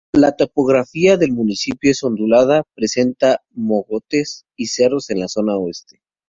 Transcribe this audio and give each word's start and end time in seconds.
La 0.15 0.35
topografía 0.35 1.15
del 1.15 1.31
municipio 1.31 1.91
es 1.91 2.01
ondulada, 2.03 2.63
presenta 2.73 3.37
mogotes 3.51 4.45
y 4.57 4.65
cerros 4.65 5.11
en 5.11 5.19
la 5.19 5.27
zona 5.27 5.55
oeste. 5.57 6.01